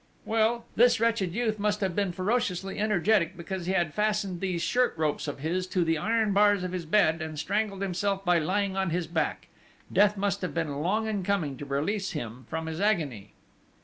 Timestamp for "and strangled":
7.21-7.83